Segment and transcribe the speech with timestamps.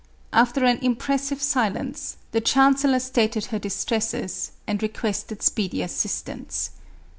[0.33, 6.71] After an impressive silence, the chancellor stated her distresses and requested speedy assistance.